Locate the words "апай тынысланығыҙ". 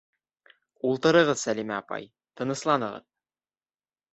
1.83-3.07